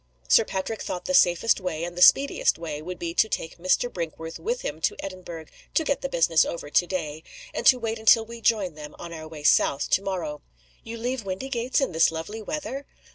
[0.27, 3.87] Sir Patrick thought the safest way and the speediest way would be to take Mr.
[3.87, 7.21] Brinkworth with him to Edinburgh to get the business over to day
[7.53, 10.41] and to wait until we join them, on our way south, to morrow."
[10.83, 12.87] "You leave Windygates, in this lovely weather?"